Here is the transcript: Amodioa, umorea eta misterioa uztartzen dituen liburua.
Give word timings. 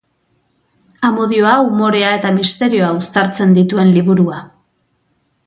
Amodioa, 1.09 1.51
umorea 1.73 2.15
eta 2.21 2.31
misterioa 2.39 2.89
uztartzen 3.03 3.55
dituen 3.59 3.93
liburua. 4.01 4.43